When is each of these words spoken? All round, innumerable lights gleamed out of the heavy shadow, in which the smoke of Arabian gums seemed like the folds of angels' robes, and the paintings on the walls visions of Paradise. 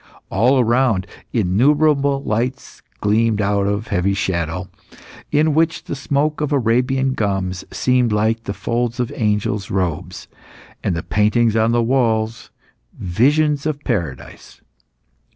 All 0.31 0.63
round, 0.63 1.05
innumerable 1.31 2.23
lights 2.23 2.81
gleamed 3.01 3.39
out 3.39 3.67
of 3.67 3.83
the 3.83 3.89
heavy 3.91 4.15
shadow, 4.15 4.67
in 5.31 5.53
which 5.53 5.83
the 5.83 5.93
smoke 5.95 6.41
of 6.41 6.51
Arabian 6.51 7.13
gums 7.13 7.63
seemed 7.69 8.11
like 8.11 8.45
the 8.45 8.53
folds 8.55 8.99
of 8.99 9.11
angels' 9.15 9.69
robes, 9.69 10.27
and 10.83 10.95
the 10.95 11.03
paintings 11.03 11.55
on 11.55 11.71
the 11.71 11.83
walls 11.83 12.49
visions 12.97 13.67
of 13.67 13.79
Paradise. 13.83 14.59